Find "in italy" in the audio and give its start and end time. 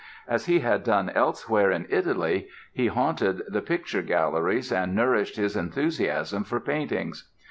1.69-2.47